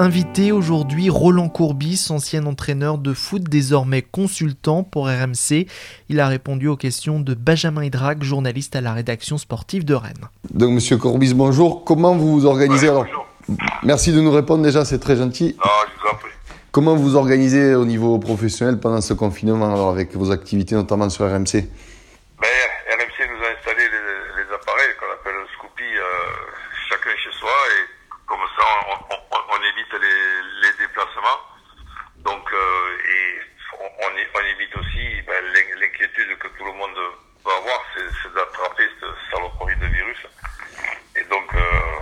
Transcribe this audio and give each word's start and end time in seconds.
Invité 0.00 0.50
aujourd'hui 0.50 1.08
Roland 1.08 1.48
Courbis, 1.48 2.08
ancien 2.10 2.46
entraîneur 2.46 2.98
de 2.98 3.14
foot, 3.14 3.44
désormais 3.44 4.02
consultant 4.02 4.82
pour 4.82 5.06
RMC. 5.06 5.68
Il 6.08 6.18
a 6.18 6.26
répondu 6.26 6.66
aux 6.66 6.76
questions 6.76 7.20
de 7.20 7.34
Benjamin 7.34 7.84
Hydrac, 7.84 8.24
journaliste 8.24 8.74
à 8.74 8.80
la 8.80 8.92
rédaction 8.92 9.38
sportive 9.38 9.84
de 9.84 9.94
Rennes. 9.94 10.28
Donc 10.52 10.72
Monsieur 10.72 10.96
Courbis, 10.96 11.32
bonjour. 11.32 11.84
Comment 11.84 12.16
vous 12.16 12.40
vous 12.40 12.46
organisez 12.46 12.88
alors 12.88 13.06
Merci 13.84 14.12
de 14.12 14.20
nous 14.20 14.32
répondre 14.32 14.64
déjà, 14.64 14.84
c'est 14.84 14.98
très 14.98 15.14
gentil. 15.14 15.56
Ah, 15.62 15.68
je 15.86 16.00
vous 16.02 16.08
en 16.08 16.16
prie. 16.16 16.32
Comment 16.72 16.96
vous 16.96 17.10
vous 17.10 17.16
organisez 17.16 17.76
au 17.76 17.84
niveau 17.84 18.18
professionnel 18.18 18.80
pendant 18.80 19.00
ce 19.00 19.14
confinement 19.14 19.72
alors 19.72 19.90
avec 19.90 20.16
vos 20.16 20.32
activités 20.32 20.74
notamment 20.74 21.08
sur 21.08 21.24
RMC 21.24 21.52
Ben, 22.42 22.50
RMC 22.90 23.30
nous 23.30 23.44
a 23.44 23.50
installé 23.56 23.84
les, 23.84 24.42
les 24.42 24.54
appareils 24.54 24.90
qu'on 24.98 25.12
appelle 25.14 25.46
Scoopy, 25.56 25.84
euh, 25.84 26.02
chacun 26.90 27.10
chez 27.22 27.38
soi, 27.38 27.50
et 27.78 27.94
comme 28.26 28.40
ça, 28.56 28.64
on, 28.88 29.14
on, 29.14 29.40
on 29.50 29.62
évite 29.62 29.92
les, 29.92 30.62
les, 30.62 30.72
déplacements. 30.78 31.40
Donc, 32.18 32.52
euh, 32.52 32.98
et 33.08 33.40
on, 33.80 33.84
on, 33.84 34.08
on, 34.08 34.44
évite 34.44 34.76
aussi 34.76 35.22
ben, 35.26 35.44
l'inquiétude 35.80 36.38
que 36.38 36.48
tout 36.48 36.64
le 36.64 36.72
monde 36.72 36.94
peut 37.44 37.50
avoir, 37.50 37.84
c'est 37.94 38.34
d'attraper 38.34 38.88
ce 39.00 39.06
saloperie 39.30 39.76
de 39.76 39.86
virus. 39.86 40.26
Et 41.16 41.24
donc, 41.24 41.54
euh, 41.54 42.00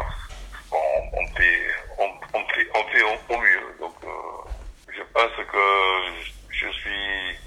on, 0.70 1.19
on, 1.19 1.27
fait, 1.37 1.60
on, 1.98 2.09
on 2.34 2.48
fait, 2.48 2.69
on 2.75 2.84
fait 2.88 3.03
au, 3.03 3.34
au 3.34 3.38
mieux. 3.41 3.77
Donc, 3.81 3.94
euh, 4.05 4.50
je 4.94 5.03
pense 5.12 5.37
que 5.37 5.59
je 6.50 6.69
suis 6.69 7.38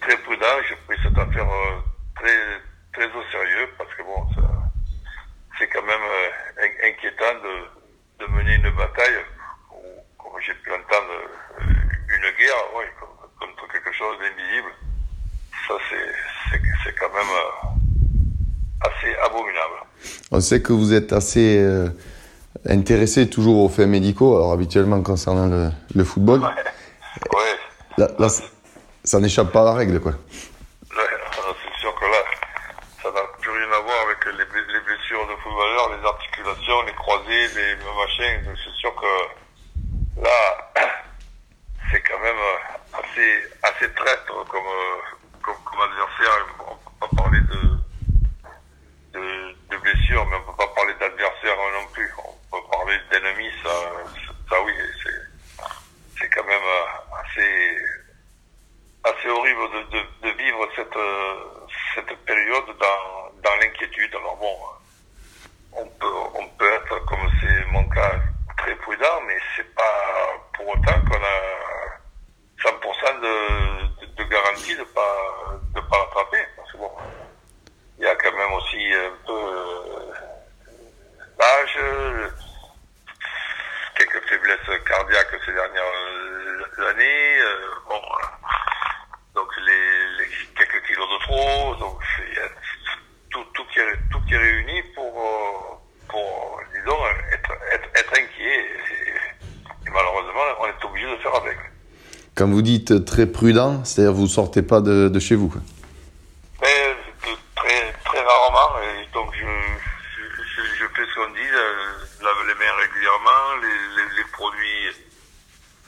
très 0.00 0.16
prudent. 0.18 0.62
J'ai 0.68 0.76
pris 0.86 0.96
cette 1.02 1.18
affaire 1.18 1.48
euh, 1.48 1.78
très, 2.16 2.60
très 2.94 3.06
au 3.14 3.22
sérieux 3.30 3.68
parce 3.76 3.94
que 3.94 4.02
bon, 4.02 4.26
c'est 5.58 5.68
quand 5.68 5.82
même 5.82 6.00
de 7.34 7.78
de 8.20 8.26
mener 8.32 8.54
une 8.56 8.70
bataille, 8.70 9.24
ou 9.70 9.82
comme 10.20 10.40
j'ai 10.44 10.54
pu 10.54 10.72
entendre, 10.72 11.12
euh, 11.12 11.62
une 12.08 12.36
guerre, 12.36 12.64
oui, 12.76 12.84
contre 13.38 13.72
quelque 13.72 13.92
chose 13.92 14.16
d'invisible. 14.18 14.70
Ça, 15.68 15.74
c'est 16.82 16.94
quand 16.98 17.12
même 17.12 17.30
euh, 17.30 18.88
assez 18.88 19.14
abominable. 19.24 19.86
On 20.32 20.40
sait 20.40 20.60
que 20.62 20.72
vous 20.72 20.92
êtes 20.92 21.12
assez 21.12 21.58
euh, 21.58 21.90
intéressé 22.66 23.30
toujours 23.30 23.62
aux 23.62 23.68
faits 23.68 23.86
médicaux, 23.86 24.34
alors 24.34 24.52
habituellement 24.52 25.00
concernant 25.02 25.46
le, 25.46 25.70
le 25.94 26.04
football. 26.04 26.40
Ouais. 26.40 26.48
ouais. 27.36 27.58
Là, 27.98 28.08
là 28.18 28.28
ça 29.04 29.20
n'échappe 29.20 29.52
pas 29.52 29.62
à 29.62 29.64
la 29.66 29.74
règle, 29.74 30.00
quoi. 30.00 30.14
C'est 30.90 31.80
sûr 31.80 31.94
que 31.94 32.04
là, 32.04 32.24
ça 33.00 33.12
n'a 33.12 33.22
plus 33.40 33.50
rien 33.50 33.70
à 33.72 33.80
voir 33.80 33.96
avec 34.06 34.24
les, 34.26 34.32
les 34.32 34.80
blessures 34.80 35.24
de 35.28 35.36
footballeurs, 35.36 35.90
les 35.96 36.04
articulations, 36.04 36.27
les 36.86 36.92
croisés, 36.94 37.48
les 37.54 37.76
machins. 37.76 38.56
C'est 38.64 38.74
sûr 38.74 38.94
que 38.94 40.22
là, 40.22 40.72
c'est 41.90 42.00
quand 42.02 42.18
même 42.20 42.36
assez, 42.92 43.42
assez 43.62 43.92
traître 43.94 44.26
comme, 44.48 44.62
comme, 45.42 45.56
comme 45.64 45.80
adversaire. 45.80 46.46
On 46.60 46.74
peut 46.76 47.06
pas 47.06 47.22
parler 47.22 47.40
de, 47.40 49.18
de, 49.18 49.56
de 49.70 49.76
blessures, 49.78 50.26
mais 50.26 50.36
on 50.36 50.52
peut 50.52 50.56
pas 50.56 50.74
parler 50.74 50.94
d'adversaire 51.00 51.56
non 51.56 51.86
plus. 51.92 52.10
On 52.24 52.56
peut 52.56 52.66
parler 52.70 52.98
d'ennemis, 53.10 53.50
ça, 53.62 53.70
ça 54.48 54.62
oui, 54.62 54.72
c'est 56.18 56.30
quand 56.30 56.44
même 56.44 56.62
assez, 57.20 57.78
assez 59.04 59.28
horrible 59.28 59.70
de, 59.72 59.98
de, 59.98 60.28
de 60.28 60.36
vivre 60.36 60.68
cette, 60.76 60.98
cette 61.94 62.18
période 62.24 62.66
dans, 62.78 63.40
dans 63.42 63.56
l'inquiétude. 63.56 64.14
Alors 64.14 64.36
bon, 64.36 64.56
on 65.80 66.48
peut, 66.58 66.72
être, 66.74 67.04
comme 67.06 67.30
c'est 67.40 67.64
mon 67.72 67.88
cas, 67.88 68.20
très 68.56 68.74
prudent, 68.76 69.20
mais 69.26 69.36
c'est 69.56 69.74
pas 69.74 69.82
pour 70.54 70.68
autant 70.68 71.00
qu'on 71.08 71.22
a 71.22 72.70
100% 72.70 73.20
de, 73.20 74.06
de, 74.06 74.14
de, 74.14 74.24
garantie 74.24 74.76
de 74.76 74.84
pas, 74.84 75.60
de 75.74 75.80
pas 75.80 75.98
l'attraper. 75.98 76.44
Parce 76.56 76.72
que 76.72 76.76
bon, 76.78 76.90
il 77.98 78.04
y 78.04 78.08
a 78.08 78.14
quand 78.16 78.32
même 78.32 78.52
aussi 78.52 78.92
un 78.92 79.26
peu 79.26 80.12
l'âge, 81.38 81.78
quelques 83.96 84.28
faiblesses 84.28 84.82
cardiaques 84.84 85.36
ces 85.44 85.52
dernières 85.52 86.88
années, 86.90 87.38
bon, 87.88 88.00
donc 89.34 89.48
les, 89.58 90.16
les, 90.18 90.26
quelques 90.56 90.86
kilos 90.86 91.08
de 91.08 91.24
trop, 91.24 91.74
donc 91.76 92.02
il 92.28 92.34
y 92.34 92.40
a 92.40 92.48
tout, 93.30 93.44
tout, 93.54 93.64
qui 93.66 93.78
est, 93.78 93.96
tout 94.10 94.20
qui 94.26 94.34
est 94.34 94.38
réuni 94.38 94.82
pour, 94.94 95.82
pour 96.08 96.60
disons, 96.74 97.06
être, 97.32 97.52
être, 97.72 97.88
être 97.94 98.12
inquiet. 98.12 98.60
Et, 98.60 99.86
et, 99.86 99.90
malheureusement, 99.90 100.40
on 100.60 100.66
est 100.66 100.84
obligé 100.84 101.06
de 101.06 101.16
faire 101.16 101.34
avec. 101.34 101.58
Quand 102.38 102.46
vous 102.46 102.62
dites 102.62 103.04
très 103.04 103.26
prudent, 103.26 103.84
c'est-à-dire 103.84 104.12
vous 104.12 104.28
sortez 104.28 104.62
pas 104.62 104.80
de, 104.80 105.18
chez 105.18 105.34
vous 105.34 105.48
de, 105.48 107.34
très, 107.56 107.92
très 108.04 108.20
rarement, 108.20 108.78
et 108.78 109.12
donc 109.12 109.34
je, 109.34 110.84
fais 110.94 111.02
ce 111.04 111.14
qu'on 111.16 111.32
dit, 111.32 111.48
je 111.50 112.22
lave 112.22 112.46
les 112.46 112.54
mains 112.54 112.76
régulièrement, 112.80 113.56
les, 114.16 114.24
produits 114.30 114.86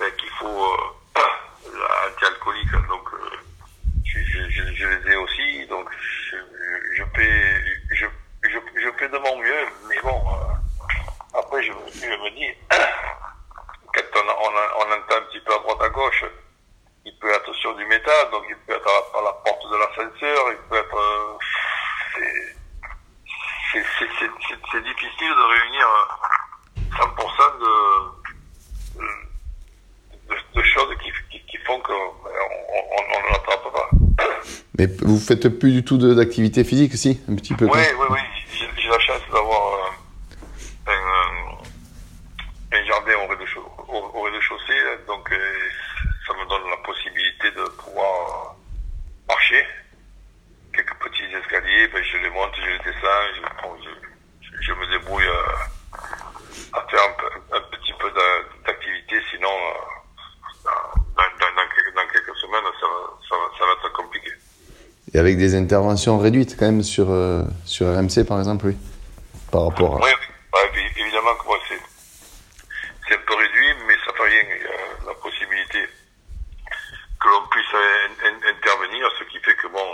ben, 0.00 0.10
qu'il 0.18 0.30
faut 0.40 0.64
euh, 0.64 1.20
anti-alcooliques, 2.08 2.88
donc 2.88 3.08
euh, 3.14 3.36
je, 4.04 4.86
les 4.88 5.12
ai 5.12 5.16
aussi, 5.18 5.66
donc 5.68 5.86
je, 6.96 7.04
fais, 7.14 9.08
de 9.08 9.18
mon 9.18 9.36
mieux, 9.38 9.66
mais 9.88 10.00
bon, 10.02 10.20
euh, 10.32 11.38
après 11.38 11.62
je, 11.62 11.70
me 11.70 12.30
dis, 12.34 12.52
quand 13.94 14.02
on, 14.16 14.28
on, 14.28 14.92
entend 14.92 15.16
un 15.16 15.22
petit 15.30 15.40
peu 15.40 15.54
à 15.54 15.58
droite 15.58 15.82
à 15.82 15.88
gauche, 15.90 16.24
il 17.04 17.16
peut 17.18 17.32
être 17.32 17.52
sur 17.54 17.74
du 17.76 17.84
métal, 17.86 18.30
donc 18.30 18.44
il 18.48 18.56
peut 18.56 18.74
être 18.74 18.86
à 18.86 18.92
la, 18.92 19.20
à 19.20 19.24
la 19.24 19.32
porte 19.32 19.70
de 19.70 19.76
l'ascenseur, 19.76 20.52
il 20.52 20.58
peut 20.68 20.76
être... 20.76 20.96
Euh, 20.96 21.38
c'est 23.72 24.82
difficile 24.82 25.30
de 25.30 25.42
réunir 25.42 25.86
100% 26.92 27.58
de, 27.60 27.72
de, 30.28 30.36
de, 30.54 30.62
choses 30.62 30.96
qui, 31.02 31.12
qui, 31.30 31.46
qui 31.46 31.56
font 31.58 31.80
qu'on 31.80 31.92
on, 31.92 33.20
ne 33.22 33.28
l'attrape 33.30 33.72
pas. 33.72 33.90
Mais 34.80 34.86
vous 35.02 35.18
faites 35.18 35.46
plus 35.58 35.72
du 35.72 35.84
tout 35.84 35.98
d'activité 35.98 36.64
physique, 36.64 36.94
si 36.94 37.20
Un 37.28 37.34
petit 37.34 37.52
peu 37.52 37.66
Oui, 37.66 37.80
oui, 37.98 38.06
oui. 38.08 38.18
J'ai 38.78 38.88
la 38.88 38.98
chance 38.98 39.20
d'avoir 39.30 39.74
euh, 39.74 40.90
un, 40.90 42.78
un, 42.78 42.84
jardin 42.86 43.12
au 43.22 43.26
rez-de-chaussée, 43.26 43.68
au, 43.88 44.18
au 44.18 44.22
rez 44.22 44.30
donc 45.06 45.30
euh, 45.32 45.36
ça 46.26 46.32
me 46.32 46.48
donne 46.48 46.70
la 46.70 46.78
possibilité 46.78 47.50
de 47.50 47.68
pouvoir 47.76 48.56
marcher. 49.28 49.66
Quelques 50.72 50.94
petits 50.94 51.24
escaliers, 51.24 51.88
ben, 51.88 52.02
je 52.02 52.16
les 52.16 52.30
monte, 52.30 52.52
je 52.56 52.70
les 52.70 52.78
descends, 52.78 53.26
je, 53.36 53.42
bon, 53.62 53.76
je, 53.84 54.62
je 54.62 54.72
me 54.72 54.98
débrouille 54.98 55.26
à, 55.26 55.69
Et 65.12 65.18
avec 65.18 65.38
des 65.38 65.54
interventions 65.56 66.18
réduites 66.18 66.56
quand 66.56 66.66
même 66.66 66.82
sur, 66.82 67.10
euh, 67.10 67.42
sur 67.64 67.86
RMC 67.86 68.24
par 68.26 68.38
exemple, 68.38 68.66
oui 68.66 68.76
Par 69.50 69.66
rapport 69.66 69.96
à... 69.96 70.04
Oui, 70.04 70.10
oui. 70.74 70.80
évidemment 70.96 71.34
que 71.34 71.46
moi 71.46 71.58
c'est, 71.68 71.80
c'est 73.08 73.14
un 73.14 73.22
peu 73.26 73.34
réduit, 73.34 73.74
mais 73.86 73.94
ça 74.06 74.12
fait 74.16 74.22
rien. 74.22 74.42
Il 74.56 74.62
y 74.62 74.66
a 74.66 75.06
la 75.08 75.14
possibilité 75.14 75.78
que 77.20 77.28
l'on 77.28 77.46
puisse 77.48 77.74
intervenir, 78.48 79.08
ce 79.18 79.24
qui 79.24 79.38
fait 79.40 79.54
que 79.56 79.66
bon, 79.66 79.86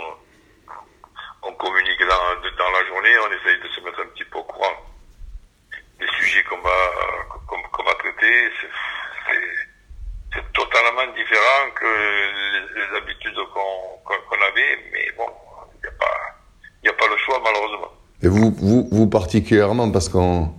on 1.43 1.51
communique 1.53 1.99
dans, 2.01 2.49
dans 2.57 2.71
la 2.71 2.85
journée, 2.87 3.09
on 3.25 3.31
essaye 3.33 3.59
de 3.61 3.67
se 3.69 3.81
mettre 3.81 3.99
un 4.01 4.07
petit 4.13 4.25
peu 4.25 4.37
au 4.37 4.43
courant 4.43 4.77
des 5.99 6.07
sujets 6.19 6.43
qu'on 6.43 6.61
va, 6.61 6.69
totalement 10.97 11.13
différent 11.13 11.71
que 11.75 11.85
les, 11.85 12.97
habitudes 12.97 13.35
qu'on 13.53 13.99
qu 14.05 14.43
avait, 14.43 14.77
mais 14.91 15.11
bon, 15.17 15.25
il 15.75 15.81
n'y 15.81 15.87
a, 15.87 15.91
pas, 15.91 16.05
a 16.89 16.93
pas 16.93 17.07
le 17.09 17.17
choix 17.17 17.41
malheureusement. 17.43 17.91
Et 18.23 18.27
vous, 18.27 18.51
vous, 18.57 18.87
vous 18.91 19.07
particulièrement, 19.07 19.91
parce 19.91 20.09
qu'on 20.09 20.53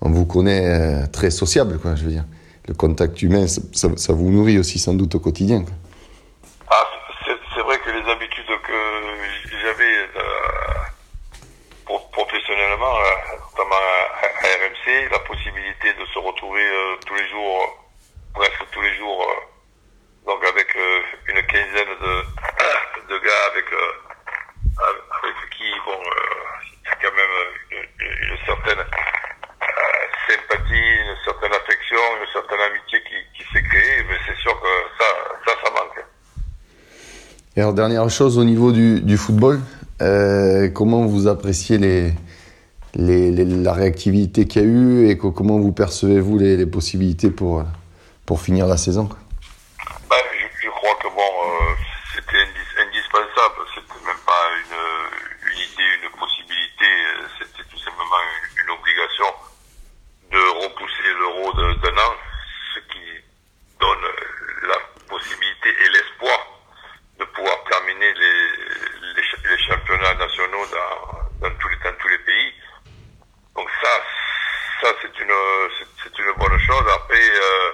on 0.00 0.10
vous 0.10 0.26
connaît 0.26 0.66
euh, 0.66 1.06
très 1.12 1.30
sociable, 1.30 1.78
quoi, 1.80 1.94
je 1.96 2.04
veux 2.04 2.10
dire. 2.10 2.24
Le 2.68 2.74
contact 2.74 3.20
humain, 3.22 3.46
ça, 3.48 4.12
vous 4.12 4.30
nourrit 4.30 4.58
aussi 4.58 4.78
sans 4.78 4.94
doute 4.94 5.14
au 5.16 5.20
quotidien. 5.20 5.64
Ah, 6.70 6.86
c'est 7.26 7.62
vrai 7.62 7.78
que 7.78 7.90
les 7.90 8.10
habitudes 8.10 8.44
que 8.46 8.72
j'avais 9.62 10.08
euh, 10.16 11.98
professionnellement, 12.12 12.94
euh, 12.94 13.36
notamment 13.50 13.74
à, 13.74 14.26
RMC, 14.46 15.10
la 15.10 15.18
possibilité 15.20 15.92
de 15.98 16.04
se 16.06 16.18
retrouver 16.18 16.62
tous 17.06 17.14
les 17.14 17.28
jours, 17.28 17.88
presque 18.34 18.64
tous 18.70 18.82
les 18.82 18.94
jours, 18.96 19.26
donc 20.30 20.44
avec 20.46 20.70
une 21.26 21.42
quinzaine 21.50 21.94
de, 21.98 22.14
de 23.10 23.18
gars 23.18 23.42
avec, 23.50 23.66
avec 23.66 25.36
qui, 25.58 25.66
bon, 25.84 25.98
il 25.98 26.86
y 26.86 26.90
a 26.90 26.96
quand 27.02 27.14
même 27.18 27.36
une, 27.98 28.38
certaine 28.46 28.84
sympathie, 30.28 30.90
une 31.02 31.16
certaine 31.24 31.52
affection, 31.52 31.98
une 32.22 32.32
certaine 32.32 32.60
amitié 32.70 33.02
qui, 33.02 33.18
qui 33.42 33.52
s'est 33.52 33.62
créée, 33.62 34.04
mais 34.08 34.16
c'est 34.26 34.40
sûr 34.40 34.54
que 34.60 34.72
ça, 34.98 35.04
ça, 35.46 35.52
ça 35.64 35.70
manque. 35.72 36.04
Et 37.56 37.60
alors, 37.60 37.74
dernière 37.74 38.08
chose 38.08 38.38
au 38.38 38.44
niveau 38.44 38.70
du, 38.70 39.00
du 39.00 39.16
football, 39.16 39.60
euh, 40.00 40.68
comment 40.70 41.04
vous 41.04 41.26
appréciez 41.26 41.78
les, 41.78 42.12
les, 42.94 43.32
la 43.44 43.72
réactivité 43.72 44.46
qu'il 44.46 44.62
y 44.62 44.64
a 44.64 44.68
eu 44.68 45.08
et 45.08 45.18
comment 45.18 45.58
vous 45.58 45.72
percevez-vous 45.72 46.38
les, 46.38 46.64
possibilités 46.66 47.30
pour, 47.30 47.64
pour 48.26 48.40
finir 48.40 48.66
la 48.66 48.76
saison 48.76 49.08
je, 50.10 50.46
je, 50.62 50.70
crois 50.70 50.94
que 51.02 51.08
bon, 51.08 51.20
euh, 51.20 51.74
c'était 52.14 52.46
indispensable, 52.80 53.60
c'était 53.74 54.06
même 54.06 54.22
pas 54.24 54.46
une, 54.56 55.50
une 55.50 55.58
idée, 55.58 55.90
une 56.04 56.18
possibilité, 56.18 56.86
c'était 57.38 57.68
tout 57.68 57.78
simplement 57.78 58.20
une, 58.24 58.64
une 58.64 58.70
obligation 58.70 59.26
de 60.30 60.64
repousser 60.64 61.12
l'euro 61.18 61.52
d'un 61.52 61.98
an, 61.98 62.14
ce 62.74 62.80
qui 62.92 63.04
donne 63.80 64.06
la 64.68 64.78
possibilité 65.08 65.68
et 65.68 65.88
l'espoir 65.90 66.38
de 67.20 67.24
pouvoir 67.26 67.62
terminer 67.70 68.12
les, 68.14 68.48
les, 69.14 69.50
les 69.50 69.58
championnats 69.68 70.14
nationaux 70.14 70.66
dans, 70.72 71.48
dans, 71.48 71.54
tous 71.56 71.68
les, 71.68 71.76
dans 71.76 71.96
tous 72.00 72.08
les 72.08 72.18
pays. 72.18 72.54
Donc 73.54 73.68
ça, 73.82 73.90
ça 74.80 74.94
c'est 75.02 75.18
une, 75.20 75.34
c'est 76.02 76.18
une 76.18 76.32
bonne 76.32 76.58
chose. 76.60 76.84
Après, 76.94 77.20
euh, 77.20 77.72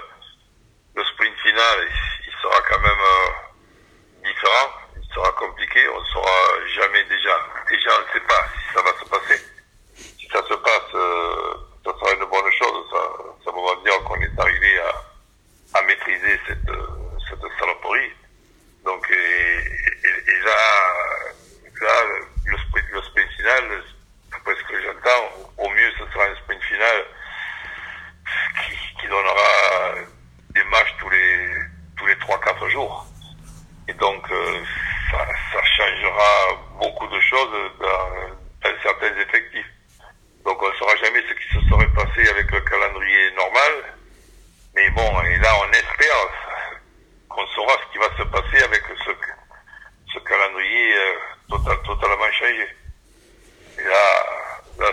le 0.95 1.03
sprint 1.05 1.35
final, 1.39 1.87
il 2.27 2.33
sera 2.41 2.61
quand 2.69 2.79
même 2.79 2.99
euh, 2.99 4.27
différent, 4.27 4.71
il 5.01 5.13
sera 5.13 5.31
compliqué, 5.31 5.87
on 5.89 6.01
ne 6.01 6.05
saura 6.05 6.65
jamais 6.75 7.03
déjà, 7.05 7.39
déjà 7.69 7.89
on 7.97 8.07
ne 8.07 8.13
sait 8.13 8.27
pas 8.27 8.43
si 8.51 8.73
ça 8.73 8.81
va 8.81 8.99
se 8.99 9.09
passer. 9.09 9.45
Si 9.95 10.27
ça 10.27 10.43
se 10.43 10.53
passe, 10.55 10.93
euh, 10.93 11.53
ça 11.85 11.91
sera 11.97 12.13
une 12.13 12.25
bonne 12.25 12.51
chose, 12.51 12.85
ça, 12.91 13.01
ça 13.45 13.51
va 13.51 13.75
dire 13.83 13.96
qu'on 14.07 14.21
est 14.21 14.39
arrivé 14.39 14.79
à, 14.79 15.79
à 15.79 15.81
maîtriser 15.83 16.39
cette, 16.47 16.71
cette 17.29 17.59
saloperie. 17.59 18.11
Donc, 18.85 19.05
et, 19.11 19.13
et, 19.13 20.31
et 20.31 20.39
là, 20.43 20.55
là, 21.81 22.03
le 22.45 22.57
sprint, 22.57 22.85
le 22.93 23.01
sprint 23.03 23.29
final, 23.31 23.83
d'après 24.31 24.55
ce 24.55 24.63
que 24.63 24.81
j'entends, 24.81 25.51
au 25.57 25.69
mieux, 25.69 25.91
ce 25.99 26.05
sera 26.13 26.25
un 26.25 26.35
sprint 26.35 26.63
final 26.63 27.05
qui, 28.63 29.01
qui 29.01 29.07
donnera 29.07 29.95
des 30.51 30.63
matchs 30.65 30.95
tous 30.99 31.09
les 31.09 31.49
tous 31.97 32.05
les 32.05 32.17
trois 32.19 32.39
quatre 32.39 32.69
jours. 32.69 33.05
Et 33.89 33.93
donc, 33.93 34.23
euh, 34.31 34.63
ça, 35.11 35.25
ça, 35.53 35.63
changera 35.63 36.61
beaucoup 36.79 37.07
de 37.07 37.19
choses 37.21 37.49
dans, 37.79 38.69
dans, 38.69 38.81
certains 38.83 39.15
effectifs. 39.17 39.65
Donc, 40.45 40.61
on 40.61 40.69
ne 40.69 40.75
saura 40.75 40.95
jamais 40.97 41.23
ce 41.27 41.33
qui 41.33 41.53
se 41.55 41.69
serait 41.69 41.89
passé 41.93 42.29
avec 42.29 42.51
le 42.51 42.61
calendrier 42.61 43.31
normal. 43.31 43.96
Bon, 44.97 45.21
et 45.21 45.37
là, 45.37 45.53
on 45.61 45.71
espère 45.73 46.27
qu'on 47.29 47.45
saura 47.49 47.73
ce 47.85 47.91
qui 47.91 47.99
va 47.99 48.17
se 48.17 48.23
passer 48.23 48.63
avec 48.63 48.81
ce 50.11 50.19
calendrier 50.27 50.97
euh, 50.97 51.13
total, 51.49 51.77
totalement 51.83 52.31
changé. 52.31 52.67
Et 53.77 53.83
là, 53.83 54.25
là 54.79 54.87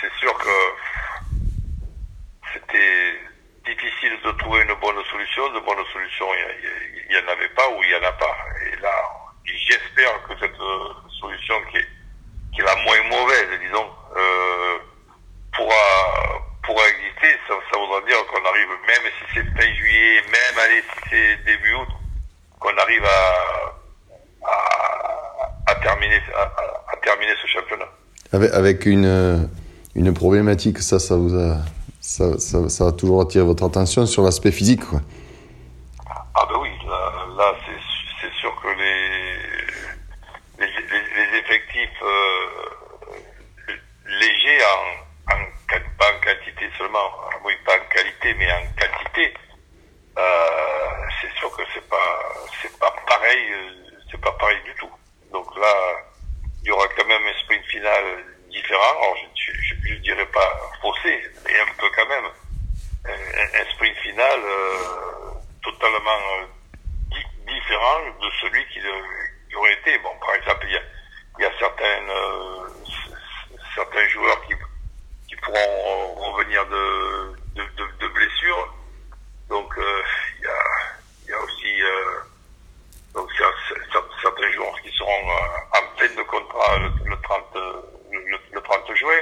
c'est 0.00 0.12
sûr 0.18 0.36
que 0.36 0.74
c'était 2.52 3.20
difficile 3.64 4.18
de 4.24 4.32
trouver 4.32 4.62
une 4.62 4.74
bonne 4.74 5.04
solution. 5.04 5.48
De 5.50 5.60
bonnes 5.60 5.86
solutions, 5.92 6.26
il 6.34 7.06
n'y 7.08 7.16
en 7.18 7.28
avait 7.28 7.50
pas 7.50 7.68
ou 7.68 7.84
il 7.84 7.88
n'y 7.88 7.94
en 7.94 8.08
a 8.08 8.12
pas. 8.12 8.36
Et 8.66 8.76
là, 8.80 8.92
j'espère 9.44 10.22
que 10.24 10.34
cette 10.40 10.56
solution 11.20 11.54
qui 11.70 11.76
est, 11.76 11.88
qui 12.52 12.60
est 12.60 12.64
la 12.64 12.74
moins 12.82 13.02
mauvaise, 13.04 13.60
disons, 13.60 13.90
euh, 14.16 14.78
pourra, 15.54 16.42
pourra 16.64 16.88
exister. 16.88 17.38
Ça, 17.48 17.54
ça 17.70 17.78
voudra 17.78 18.00
dire 18.02 18.16
qu'on 18.26 18.44
arrive, 18.44 18.68
même 18.86 19.12
si 19.18 19.34
c'est 19.34 19.44
fin 19.60 19.74
juillet, 19.74 20.22
même 20.22 20.58
allez, 20.58 20.82
si 20.82 21.10
c'est 21.10 21.36
début 21.44 21.74
août, 21.74 21.88
qu'on 22.58 22.76
arrive 22.76 23.04
à, 23.04 23.74
à, 24.46 25.72
à 25.72 25.74
terminer, 25.76 26.20
à, 26.34 26.42
à, 26.92 26.96
terminer 27.02 27.34
ce 27.40 27.46
championnat. 27.46 27.88
Avec, 28.32 28.52
avec 28.52 28.86
une, 28.86 29.48
une 29.94 30.14
problématique, 30.14 30.78
ça, 30.78 30.98
ça 30.98 31.16
vous 31.16 31.34
a 31.34 31.58
ça, 32.00 32.38
ça, 32.38 32.68
ça, 32.68 32.86
a 32.88 32.92
toujours 32.92 33.20
attiré 33.22 33.44
votre 33.44 33.64
attention 33.64 34.06
sur 34.06 34.22
l'aspect 34.22 34.50
physique. 34.50 34.84
Quoi. 34.84 35.00
Ah 36.34 36.46
ben 36.48 36.58
oui, 36.60 36.70
là, 36.86 37.12
là 37.36 37.54
c'est 38.20 38.32
sûr 38.40 38.52
que 38.60 38.68
les, 38.68 39.36
les, 40.58 40.66
les, 40.66 41.30
les 41.30 41.38
effectifs 41.38 42.02
euh, 42.02 43.74
légers, 44.08 44.64
en, 44.64 45.34
en, 45.34 45.38
pas 45.98 46.06
en 46.06 46.20
quantité 46.24 46.68
seulement, 46.76 47.08
oui 47.44 47.52
pas 47.64 47.72
en 47.74 47.94
qualité 47.94 48.34
mais 48.38 48.50
en 48.50 48.64
quantité, 48.78 49.32
euh, 50.18 50.22
c'est 51.20 51.38
sûr 51.38 51.50
que 51.56 51.62
c'est 51.72 51.88
pas 51.88 52.32
c'est 52.60 52.78
pas 52.78 52.92
pareil, 53.06 53.44
c'est 54.10 54.20
pas 54.20 54.32
pareil 54.32 54.58
du 54.64 54.74
tout. 54.74 54.90
Donc 55.32 55.54
là, 55.56 56.02
il 56.62 56.68
y 56.68 56.70
aura 56.70 56.86
quand 56.96 57.06
même 57.06 57.22
un 57.22 57.42
sprint 57.44 57.64
final 57.66 58.04
différent. 58.50 58.94
Alors, 59.00 59.16
je, 59.34 59.52
je, 59.52 59.74
je, 59.88 59.94
dirais 60.00 60.26
pas 60.26 60.60
faussé, 60.80 61.22
mais 61.44 61.58
un 61.58 61.74
peu 61.78 61.88
quand 61.94 62.08
même. 62.08 62.24
Un, 63.04 63.60
un 63.60 63.66
euh, 64.38 65.32
totalement 65.62 66.10
euh, 66.10 66.46
di 67.10 67.52
différent 67.52 68.00
de 68.20 68.30
celui 68.40 68.64
qui, 68.68 68.80
qui, 69.48 69.56
aurait 69.56 69.72
été. 69.74 69.98
Bon, 69.98 70.10
par 70.20 70.34
exemple, 70.34 70.66
il 70.68 70.72
y 70.72 70.76
a, 70.76 70.82
y 71.40 71.44
a 71.44 71.50
euh, 71.50 72.68
certains 73.74 74.08
joueurs 74.08 74.40
qui, 74.46 74.54
qui 75.28 75.36
pourront 75.36 76.14
revenir 76.32 76.64
de, 76.66 77.36
de, 77.56 77.62
de, 77.62 77.86
de 78.00 78.08
blessures. 78.08 78.74
Donc, 79.48 79.76
euh, 79.78 80.02
il 80.38 80.44
y, 80.44 80.48
a, 80.48 80.64
il 81.24 81.30
y 81.30 81.32
a 81.32 81.40
aussi 81.40 81.82
donc, 83.14 83.28
certains 84.22 84.50
joueurs 84.52 84.80
qui 84.82 84.90
seront 84.92 85.28
en 85.72 85.96
pleine 85.96 86.14
de 86.16 86.22
contrat 86.22 86.78
le, 86.78 87.10
le 87.10 87.16
30 87.20 87.44
le, 88.12 88.38
le 88.52 88.60
30 88.60 88.94
juin. 88.94 89.20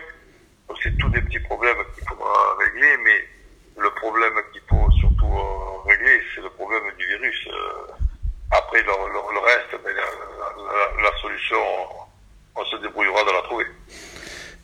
Donc 0.69 0.79
c'est 0.83 0.97
tous 0.99 1.09
des 1.09 1.21
petits 1.23 1.41
problèmes 1.41 1.79
qu'il 1.95 2.07
faudra 2.07 2.55
régler, 2.59 2.97
mais 2.99 3.29
le 3.77 3.91
problème 3.95 4.35
qu'il 4.53 4.63
faut 4.69 4.91
surtout 5.01 5.27
euh, 5.27 5.89
régler, 5.89 6.21
c'est 6.35 6.43
le 6.43 6.51
problème 6.51 6.83
du 6.97 7.07
virus. 7.07 7.49
Euh, 7.49 7.93
après 8.53 8.83
le, 8.83 8.87
le, 8.87 9.35
le 9.35 9.39
reste, 9.41 9.83
ben, 9.83 9.95
la, 9.95 10.03
la, 10.03 11.03
la, 11.03 11.17
solution, 11.51 11.67
on 12.57 12.65
se 12.65 12.77
débrouillera 12.83 13.23
de 13.25 13.33
la 13.33 13.43
trouver. 13.43 13.67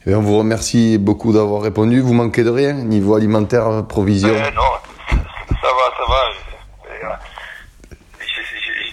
Et 0.06 0.14
on 0.14 0.20
vous 0.20 0.38
remercie 0.38 0.98
beaucoup 0.98 1.32
d'avoir 1.32 1.62
répondu. 1.62 2.00
Vous 2.00 2.14
manquez 2.14 2.44
de 2.44 2.50
rien 2.50 2.72
niveau 2.72 3.16
alimentaire, 3.16 3.84
provision 3.88 4.28
euh, 4.28 4.50
Non, 4.52 4.62
ça 5.08 5.68
va, 5.68 5.96
ça 5.96 6.04
va. 6.08 7.20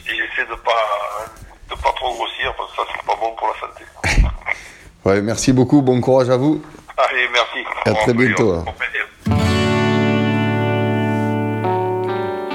J'essaie 0.05 0.49
de 0.49 0.55
pas 0.55 0.71
de 1.69 1.75
pas 1.81 1.91
trop 1.95 2.13
grossir 2.13 2.53
parce 2.57 2.71
que 2.71 2.75
ça 2.77 2.83
c'est 2.93 3.05
pas 3.05 3.15
bon 3.19 3.35
pour 3.37 3.47
la 3.47 3.67
santé. 3.67 4.27
Ouais, 5.05 5.21
merci 5.21 5.51
beaucoup, 5.51 5.81
bon 5.81 5.99
courage 5.99 6.29
à 6.29 6.37
vous. 6.37 6.63
Allez, 6.97 7.27
merci. 7.33 7.59
À 7.85 7.93
très 7.93 8.13
bientôt. 8.13 8.63